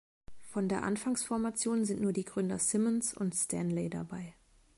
[0.49, 4.33] Von der Anfangsformation sind nur die Gründer Simmons und Stanley dabei.